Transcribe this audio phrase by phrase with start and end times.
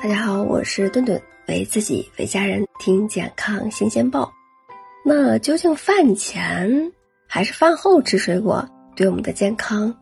[0.00, 4.32] 大家好，我是顿顿，为自己为家人听健康新鲜报。
[5.04, 6.70] 那究竟饭前
[7.26, 8.64] 还是饭后吃水果
[8.94, 9.92] 对我们的健康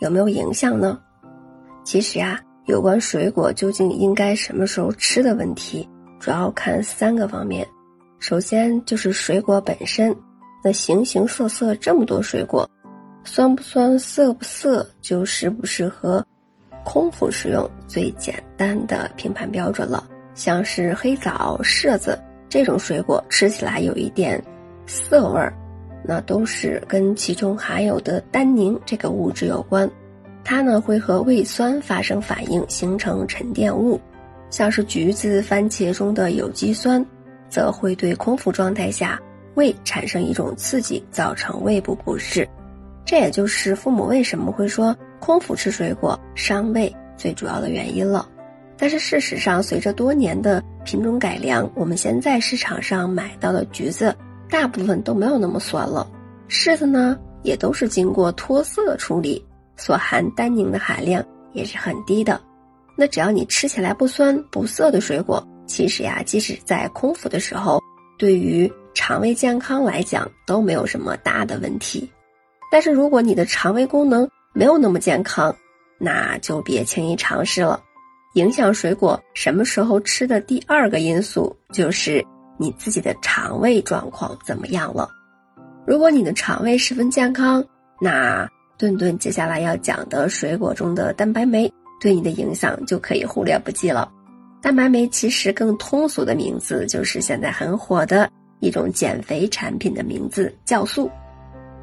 [0.00, 0.98] 有没有影响呢？
[1.84, 7.64] 其实呀，有关水果究竟应该什么时候吃的问题，主要看三个方面。
[8.18, 10.12] 首先就是水果本身，
[10.64, 12.68] 那形形色色这么多水果，
[13.22, 16.26] 酸不酸、涩不涩，就适不适合。
[16.88, 24.42] 空腹食用最简单的评判标准了，像是黑枣、柿子这种水果，吃起来有一点
[24.86, 25.52] 涩味儿，
[26.02, 29.88] 那都是跟其中含有的单宁这个物质有关。
[30.42, 34.00] 它呢会和胃酸发生反应，形成沉淀物。
[34.48, 37.04] 像是橘子、番茄中的有机酸，
[37.50, 39.20] 则会对空腹状态下
[39.56, 42.48] 胃产生一种刺激，造成胃部不适。
[43.04, 44.96] 这也就是父母为什么会说。
[45.20, 48.28] 空腹吃水果伤胃最主要的原因了，
[48.76, 54.14] 但是事实上，随着多年的品种改良，我们现在市场上买到的橘子
[54.48, 56.08] 大部分都没有那么酸了。
[56.48, 59.44] 柿子呢，也都是经过脱色处理，
[59.76, 62.40] 所含单宁的含量也是很低的。
[62.96, 67.80] 那只要你吃起来不酸不涩的水果，其实呀，即使在空腹的时候，
[68.18, 72.10] 对于肠胃健康来讲都没有什么大的问题。
[72.70, 74.28] 但是如果你的肠胃功能，
[74.58, 75.54] 没有那么健康，
[75.98, 77.80] 那就别轻易尝试了。
[78.34, 82.26] 影响水果什么时候吃的第二个因素就是
[82.58, 85.08] 你自己的肠胃状况怎么样了。
[85.86, 87.64] 如果你的肠胃十分健康，
[88.00, 94.10] 那顿顿接下来要讲的水果中的蛋白酶对你的影响就可以忽略不计了。
[94.60, 98.28] 蛋白酶其实更通俗的名字就是现在很火的
[98.58, 101.08] 一种减肥产品的名字——酵素。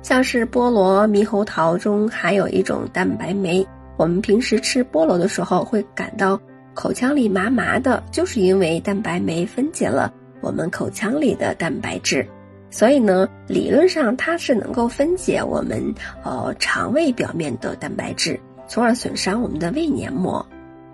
[0.05, 3.65] 像是菠萝、猕猴桃中含有一种蛋白酶，
[3.97, 6.39] 我们平时吃菠萝的时候会感到
[6.75, 12.23] 口腔里麻麻的，就是因为蛋白酶分解了我们口腔里的蛋白质。
[12.69, 15.83] 所以呢，理论上它是能够分解我们
[16.23, 20.45] 呃肠胃表面的蛋白质，从而损伤我们的胃黏膜。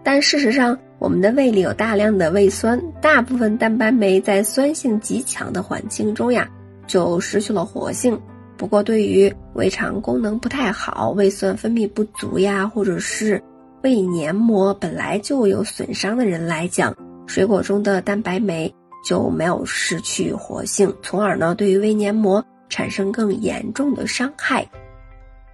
[0.03, 6.47] 但事实上，我们的胃里有大量的胃酸，大部分蛋白酶在酸性极强的环境中呀，
[6.87, 8.17] 就失去了活性。
[8.61, 13.41] 不过，对于胃肠功能不太好、胃酸分泌不足呀，或者是
[13.81, 16.95] 胃黏膜本来就有损伤的人来讲，
[17.25, 18.71] 水果中的蛋白酶
[19.03, 24.63] 就没有失去活性，从而呢，对于胃黏膜产生更严重的伤害。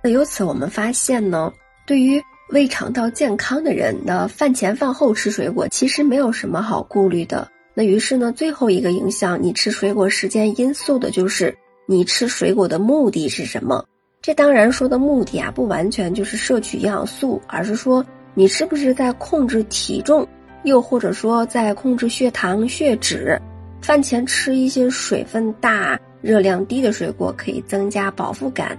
[0.03, 1.49] 那由此我们发现呢，
[1.85, 7.47] 对于胃肠道健康的人呢，饭前饭后吃水果其实没有什么好顾虑的。
[7.73, 11.57] 那于是呢，最后一个影响你吃水果时间因素的就是。
[11.89, 13.81] 你吃水果的目的是什么？
[14.21, 20.27] 这当然说的目的啊，不完全就是摄取营养素，而是说你是不是在控制体重，
[20.63, 23.39] 又或者说在控制血糖、血脂。
[23.81, 28.77] 饭前吃一些水分大、热量低的水果，可以增加饱腹感，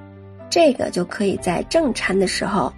[0.51, 2.71] 这个就可以在正餐的时候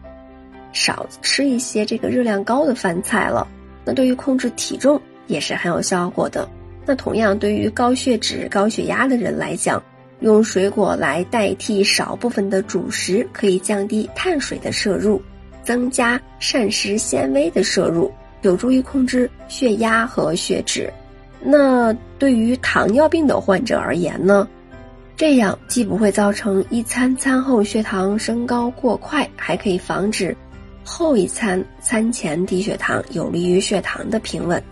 [0.73, 3.49] 少吃一些这个热量高的饭菜了。
[3.85, 6.49] 那对于控制体重也是很有效果的。
[6.87, 9.83] 那同样，对于高血脂、高血压的人来讲，
[10.21, 15.21] 用水果来代替少部分的主食，可以降低碳水的摄入，
[15.65, 20.93] 增加膳食纤维的摄入，有助于控制血压和血脂。
[21.43, 24.47] 那对于糖尿病的患者而言呢？
[25.17, 30.35] 这样既不会造成一餐餐后血糖升高过快，还可以防止
[30.83, 34.63] 后一餐餐前低血糖，有利于血糖的平稳。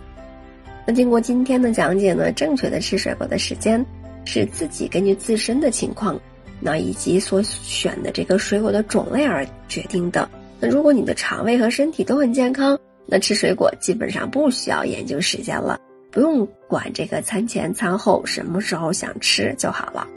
[0.87, 3.83] 那经过今天的讲解呢，正确的吃水果的时间。
[4.25, 6.19] 是自己根据自身的情况，
[6.59, 10.29] 那以及所选的这个水果的种类而决定的。
[10.59, 15.79] 那如果你的肠胃和身体都很健康，那吃水果基本上不需要研究时间了，
[16.11, 20.07] 不用管这个餐前餐后什么时候想吃就好了。